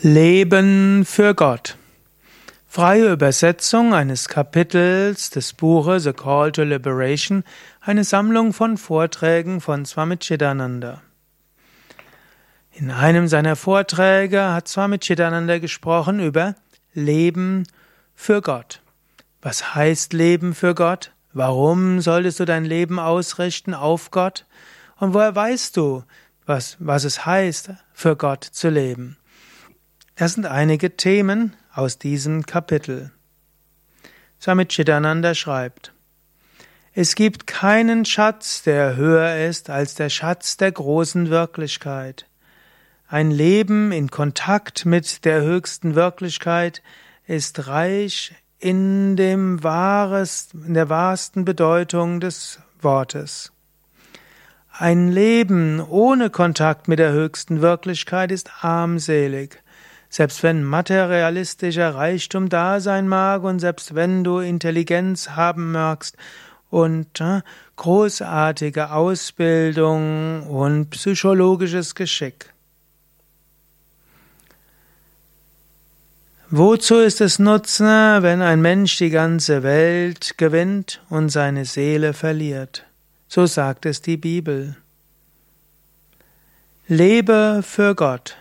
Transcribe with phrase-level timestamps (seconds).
[0.00, 1.76] Leben für Gott.
[2.68, 7.42] Freie Übersetzung eines Kapitels des Buches A Call to Liberation,
[7.80, 11.02] eine Sammlung von Vorträgen von Swami Chidananda.
[12.70, 16.54] In einem seiner Vorträge hat Swami Chidananda gesprochen über
[16.94, 17.66] Leben
[18.14, 18.80] für Gott.
[19.42, 21.10] Was heißt Leben für Gott?
[21.32, 24.46] Warum solltest du dein Leben ausrichten auf Gott?
[24.98, 26.04] Und woher weißt du,
[26.46, 29.17] was, was es heißt, für Gott zu leben?
[30.18, 33.12] Das sind einige Themen aus diesem Kapitel.
[34.40, 35.92] Swami Chidananda schreibt,
[36.92, 42.26] es gibt keinen Schatz, der höher ist als der Schatz der großen Wirklichkeit.
[43.06, 46.82] Ein Leben in Kontakt mit der höchsten Wirklichkeit
[47.28, 53.52] ist reich in dem wahres, in der wahrsten Bedeutung des Wortes.
[54.72, 59.62] Ein Leben ohne Kontakt mit der höchsten Wirklichkeit ist armselig.
[60.10, 66.16] Selbst wenn materialistischer Reichtum da sein mag und selbst wenn du Intelligenz haben magst
[66.70, 67.42] und äh,
[67.76, 72.52] großartige Ausbildung und psychologisches Geschick.
[76.50, 82.86] Wozu ist es Nutzen, wenn ein Mensch die ganze Welt gewinnt und seine Seele verliert?
[83.28, 84.74] So sagt es die Bibel.
[86.86, 88.38] Lebe für Gott.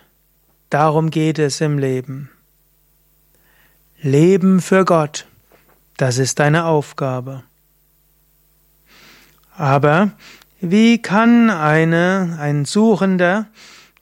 [0.70, 2.30] Darum geht es im Leben.
[4.02, 5.26] Leben für Gott,
[5.96, 7.44] das ist deine Aufgabe.
[9.56, 10.12] Aber
[10.60, 13.48] wie kann eine, ein Suchender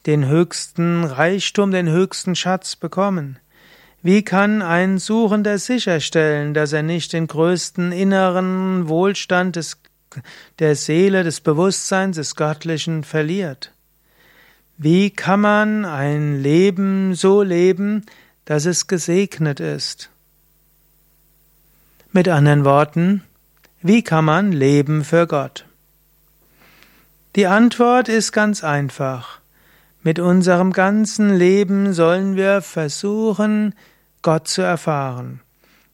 [0.06, 3.40] den höchsten Reichtum, den höchsten Schatz bekommen?
[4.02, 9.78] Wie kann ein Suchender sicherstellen, dass er nicht den größten inneren Wohlstand des,
[10.60, 13.72] der Seele, des Bewusstseins, des Göttlichen verliert?
[14.78, 18.06] Wie kann man ein Leben so leben,
[18.44, 20.10] dass es gesegnet ist?
[22.12, 23.24] Mit anderen Worten,
[23.82, 25.66] wie kann man leben für Gott?
[27.38, 29.40] Die Antwort ist ganz einfach.
[30.04, 33.76] Mit unserem ganzen Leben sollen wir versuchen,
[34.22, 35.40] Gott zu erfahren.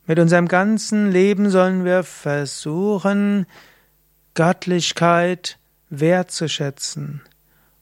[0.08, 3.46] Mit unserem ganzen Leben sollen wir versuchen,
[4.34, 5.59] Göttlichkeit
[5.90, 7.22] wertzuschätzen.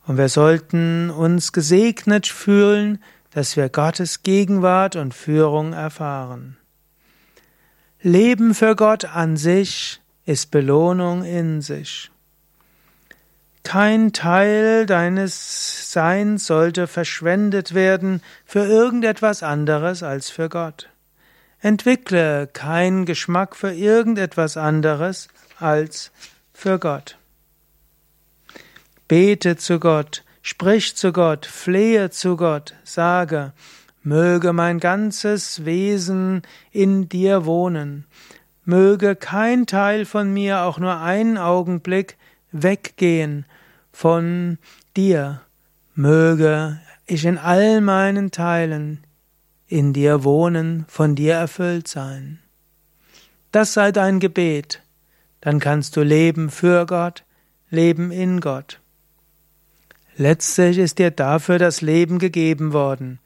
[0.09, 2.97] Und wir sollten uns gesegnet fühlen,
[3.29, 6.57] dass wir Gottes Gegenwart und Führung erfahren.
[8.01, 12.09] Leben für Gott an sich ist Belohnung in sich.
[13.61, 20.89] Kein Teil deines Seins sollte verschwendet werden für irgendetwas anderes als für Gott.
[21.59, 25.27] Entwickle keinen Geschmack für irgendetwas anderes
[25.59, 26.11] als
[26.51, 27.18] für Gott.
[29.09, 33.53] Bete zu Gott, sprich zu Gott, flehe zu Gott, sage,
[34.03, 38.05] möge mein ganzes Wesen in dir wohnen,
[38.65, 42.17] möge kein Teil von mir auch nur einen Augenblick
[42.51, 43.45] weggehen
[43.91, 44.59] von
[44.95, 45.41] dir,
[45.95, 49.03] möge ich in all meinen Teilen
[49.65, 52.37] in dir wohnen, von dir erfüllt sein.
[53.51, 54.83] Das sei dein Gebet,
[55.41, 57.23] dann kannst du leben für Gott,
[57.71, 58.78] leben in Gott.
[60.19, 63.19] Letztlich ist dir dafür das Leben gegeben worden.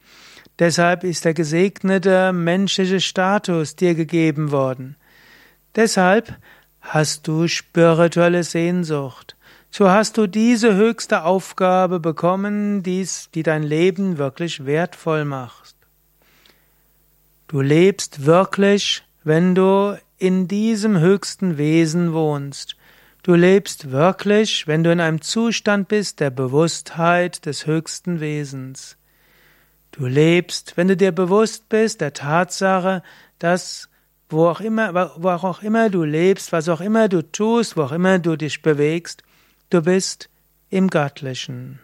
[0.60, 4.94] Deshalb ist der gesegnete menschliche Status dir gegeben worden.
[5.74, 6.36] Deshalb
[6.80, 9.34] hast du spirituelle Sehnsucht.
[9.72, 15.74] So hast du diese höchste Aufgabe bekommen, dies, die dein Leben wirklich wertvoll macht.
[17.48, 22.73] Du lebst wirklich, wenn du in diesem höchsten Wesen wohnst.
[23.24, 28.98] Du lebst wirklich, wenn du in einem Zustand bist der Bewusstheit des höchsten Wesens.
[29.92, 33.02] Du lebst, wenn du dir bewusst bist der Tatsache,
[33.38, 33.88] dass
[34.28, 37.92] wo auch immer, wo auch immer du lebst, was auch immer du tust, wo auch
[37.92, 39.22] immer du dich bewegst,
[39.70, 40.28] du bist
[40.68, 41.78] im Göttlichen.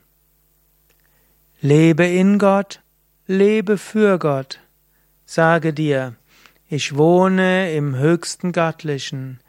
[1.63, 2.83] Lebe in Gott,
[3.27, 4.61] lebe für Gott.
[5.25, 6.17] Sage dir,
[6.69, 9.41] ich wohne im höchsten Göttlichen.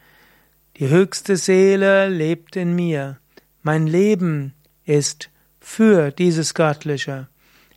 [0.82, 3.20] Die höchste Seele lebt in mir.
[3.62, 4.52] Mein Leben
[4.84, 5.30] ist
[5.60, 7.28] für dieses Göttliche.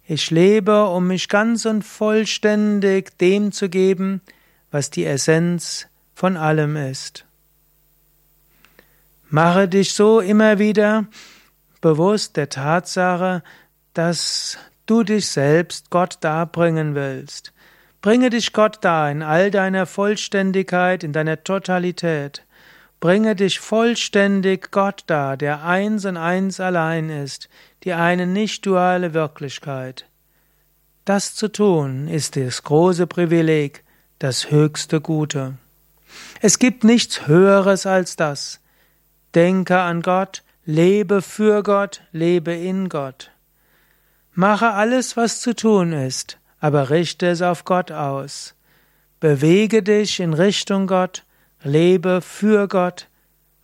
[0.07, 4.21] Ich lebe, um mich ganz und vollständig dem zu geben,
[4.71, 5.85] was die Essenz
[6.15, 7.25] von allem ist.
[9.29, 11.05] Mache dich so immer wieder
[11.81, 13.43] bewusst der Tatsache,
[13.93, 14.57] dass
[14.87, 17.53] du dich selbst Gott darbringen willst.
[18.01, 22.44] Bringe dich Gott da in all deiner Vollständigkeit, in deiner Totalität.
[23.00, 27.50] Bringe dich vollständig Gott dar, der eins und eins allein ist,
[27.83, 30.06] die eine nicht duale Wirklichkeit.
[31.03, 33.83] Das zu tun ist das große Privileg,
[34.18, 35.53] das höchste Gute.
[36.42, 38.59] Es gibt nichts Höheres als das.
[39.36, 43.31] Denke an Gott, lebe für Gott, lebe in Gott.
[44.33, 48.56] Mache alles, was zu tun ist, aber richte es auf Gott aus.
[49.19, 51.24] Bewege dich in Richtung Gott,
[51.65, 53.07] lebe für Gott,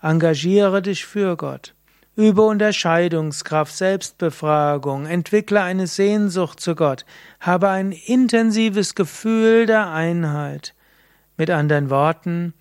[0.02, 1.76] engagiere dich für Gott.
[2.16, 7.06] Übe Unterscheidungskraft, Selbstbefragung, entwickle eine Sehnsucht zu Gott,
[7.40, 10.74] habe ein intensives Gefühl der Einheit.
[11.38, 12.54] Mit anderen Worten,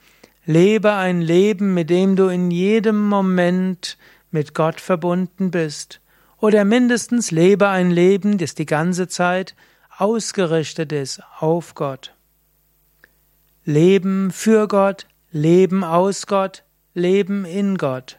[0.45, 3.97] lebe ein Leben, mit dem du in jedem Moment
[4.31, 6.01] mit Gott verbunden bist.
[6.37, 9.57] Oder mindestens lebe ein Leben, das die ganze Zeit
[9.97, 12.15] ausgerichtet ist auf Gott.
[13.65, 18.19] Leben für Gott, Leben aus Gott, Leben in Gott.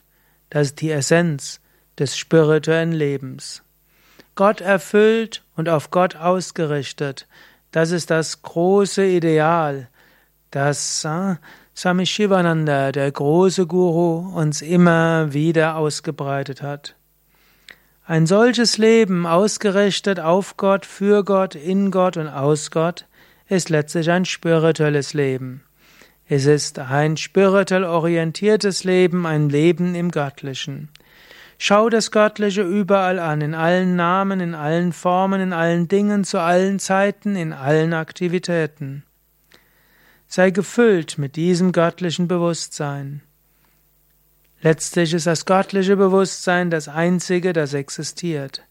[0.49, 1.59] Das ist die Essenz
[1.99, 3.63] des spirituellen Lebens.
[4.35, 7.27] Gott erfüllt und auf Gott ausgerichtet.
[7.71, 9.89] Das ist das große Ideal,
[10.51, 11.35] das äh,
[11.75, 16.95] Swami Shivananda, der große Guru, uns immer wieder ausgebreitet hat.
[18.05, 23.05] Ein solches Leben, ausgerichtet auf Gott, für Gott, in Gott und aus Gott,
[23.47, 25.63] ist letztlich ein spirituelles Leben.
[26.33, 30.88] Es ist ein spirituell orientiertes Leben, ein Leben im Göttlichen.
[31.57, 36.39] Schau das Göttliche überall an, in allen Namen, in allen Formen, in allen Dingen, zu
[36.39, 39.04] allen Zeiten, in allen Aktivitäten.
[40.25, 43.22] Sei gefüllt mit diesem göttlichen Bewusstsein.
[44.62, 48.63] Letztlich ist das göttliche Bewusstsein das einzige, das existiert.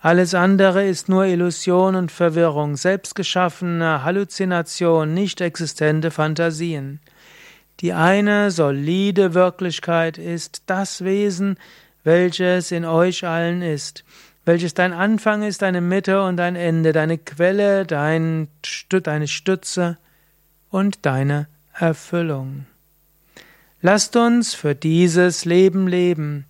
[0.00, 7.00] Alles andere ist nur Illusion und Verwirrung, selbstgeschaffene Halluzination, nicht existente Fantasien.
[7.80, 11.58] Die eine solide Wirklichkeit ist das Wesen,
[12.04, 14.04] welches in euch allen ist,
[14.44, 18.48] welches dein Anfang ist, deine Mitte und dein Ende, deine Quelle, dein,
[19.02, 19.98] deine Stütze
[20.70, 22.66] und deine Erfüllung.
[23.80, 26.46] Lasst uns für dieses Leben leben,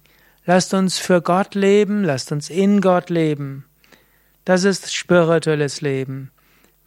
[0.49, 3.67] Lasst uns für Gott leben, lasst uns in Gott leben.
[4.47, 6.31] Das ist spirituelles Leben.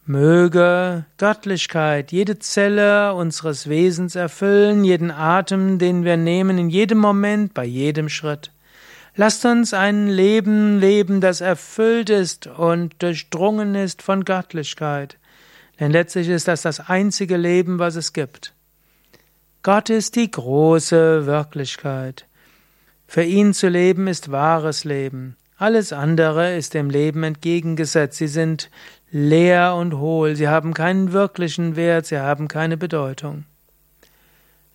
[0.04, 7.54] Möge Göttlichkeit jede Zelle unseres Wesens erfüllen, jeden Atem, den wir nehmen, in jedem Moment,
[7.54, 8.50] bei jedem Schritt.
[9.14, 15.18] Lasst uns ein Leben leben, das erfüllt ist und durchdrungen ist von Göttlichkeit.
[15.78, 18.54] Denn letztlich ist das das einzige Leben, was es gibt.
[19.62, 22.26] Gott ist die große Wirklichkeit.
[23.12, 25.36] Für ihn zu leben ist wahres Leben.
[25.58, 28.16] Alles andere ist dem Leben entgegengesetzt.
[28.16, 28.70] Sie sind
[29.10, 30.34] leer und hohl.
[30.34, 32.06] Sie haben keinen wirklichen Wert.
[32.06, 33.44] Sie haben keine Bedeutung.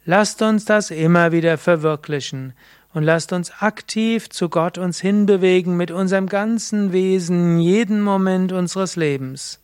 [0.05, 2.53] Lasst uns das immer wieder verwirklichen
[2.93, 8.95] und lasst uns aktiv zu Gott uns hinbewegen mit unserem ganzen Wesen, jeden Moment unseres
[8.95, 9.59] Lebens.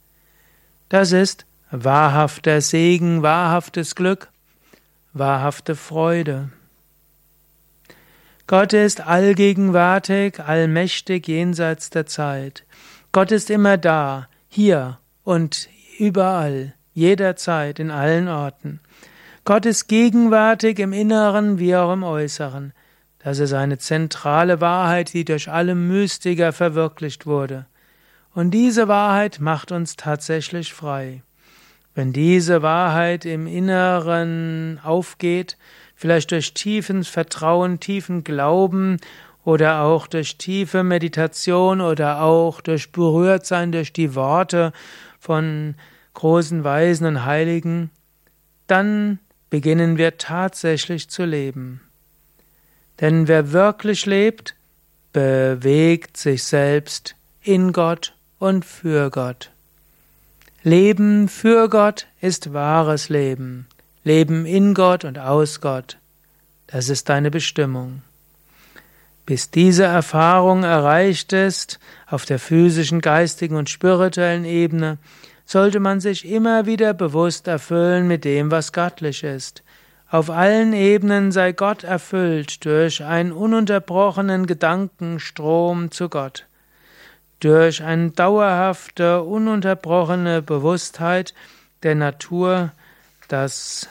[0.89, 4.29] Das ist wahrhafter Segen, wahrhaftes Glück,
[5.13, 6.49] wahrhafte Freude.
[8.45, 12.65] Gott ist allgegenwärtig, allmächtig jenseits der Zeit.
[13.13, 18.81] Gott ist immer da, hier und überall, jederzeit, in allen Orten.
[19.45, 22.73] Gott ist gegenwärtig im Inneren wie auch im Äußeren.
[23.19, 27.65] Das ist eine zentrale Wahrheit, die durch alle Mystiker verwirklicht wurde.
[28.33, 31.23] Und diese Wahrheit macht uns tatsächlich frei.
[31.95, 35.57] Wenn diese Wahrheit im Inneren aufgeht,
[36.03, 38.97] vielleicht durch tiefen Vertrauen, tiefen Glauben
[39.45, 44.73] oder auch durch tiefe Meditation oder auch durch Berührtsein durch die Worte
[45.17, 45.75] von
[46.13, 47.89] großen Weisen und Heiligen,
[48.67, 49.19] dann
[49.49, 51.79] beginnen wir tatsächlich zu leben.
[52.99, 54.55] Denn wer wirklich lebt,
[55.13, 59.51] bewegt sich selbst in Gott und für Gott.
[60.63, 63.67] Leben für Gott ist wahres Leben.
[64.03, 65.97] Leben in Gott und aus Gott.
[66.67, 68.01] Das ist deine Bestimmung.
[69.25, 74.97] Bis diese Erfahrung erreicht ist, auf der physischen, geistigen und spirituellen Ebene,
[75.45, 79.63] sollte man sich immer wieder bewusst erfüllen mit dem, was göttlich ist.
[80.09, 86.45] Auf allen Ebenen sei Gott erfüllt durch einen ununterbrochenen Gedankenstrom zu Gott,
[87.39, 91.33] durch eine dauerhafte, ununterbrochene Bewusstheit
[91.83, 92.73] der Natur,
[93.27, 93.87] dass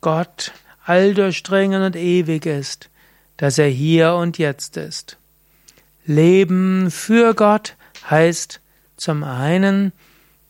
[0.00, 0.52] Gott
[0.84, 2.88] alldurchdringend und ewig ist,
[3.36, 5.16] dass er hier und jetzt ist.
[6.04, 7.76] Leben für Gott
[8.08, 8.60] heißt
[8.96, 9.92] zum einen,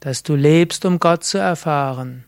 [0.01, 2.25] dass du lebst, um Gott zu erfahren.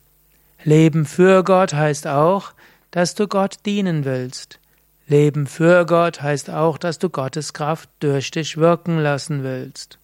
[0.64, 2.52] Leben für Gott heißt auch,
[2.90, 4.58] dass du Gott dienen willst.
[5.06, 9.98] Leben für Gott heißt auch, dass du Gottes Kraft durch dich wirken lassen willst.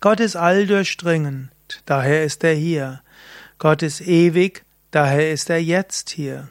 [0.00, 1.50] Gott ist alldurchdringend,
[1.84, 3.02] daher ist er hier.
[3.58, 6.48] Gott ist ewig, daher ist er jetzt hier.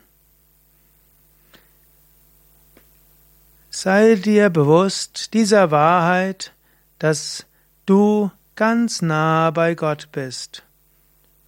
[3.69, 6.53] Sei dir bewusst dieser Wahrheit,
[6.97, 7.45] dass
[7.85, 10.63] du ganz nah bei Gott bist.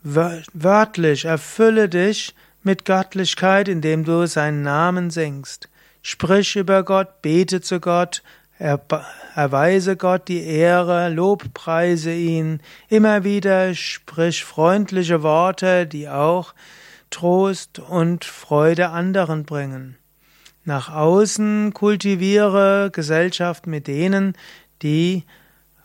[0.03, 2.33] Wörtlich erfülle dich
[2.63, 5.67] mit Göttlichkeit, indem du seinen Namen singst.
[6.01, 8.23] Sprich über Gott, bete zu Gott,
[8.57, 16.53] erweise Gott die Ehre, lobpreise ihn, immer wieder sprich freundliche Worte, die auch
[17.11, 19.97] Trost und Freude anderen bringen.
[20.63, 24.35] Nach außen kultiviere Gesellschaft mit denen,
[24.81, 25.23] die